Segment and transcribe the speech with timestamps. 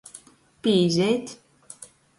[0.69, 1.37] Pīzeit.